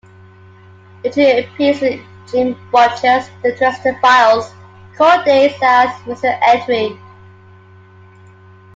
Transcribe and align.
Eitri 1.05 1.37
appears 1.45 1.83
in 1.83 2.03
Jim 2.27 2.57
Butcher's 2.71 3.29
the 3.43 3.53
Dresden 3.55 3.95
Files: 4.01 4.51
Cold 4.97 5.23
Days 5.25 5.53
as 5.61 5.89
Mr 6.07 6.39
Eitri. 6.41 6.99